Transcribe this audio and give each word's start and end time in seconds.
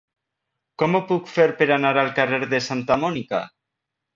Com 0.81 0.95
ho 0.95 1.01
puc 1.11 1.29
fer 1.33 1.45
per 1.61 1.67
anar 1.77 1.93
al 2.05 2.11
carrer 2.21 2.41
de 2.55 2.63
Santa 2.71 2.99
Mònica? 3.05 3.47